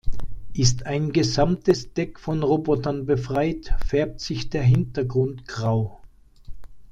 Ist 0.55 0.87
ein 0.87 1.11
gesamtes 1.13 1.93
Deck 1.93 2.19
von 2.19 2.41
Robotern 2.41 3.05
befreit, 3.05 3.75
färbt 3.85 4.19
sich 4.19 4.49
der 4.49 4.63
Hintergrund 4.63 5.47
grau. 5.47 6.01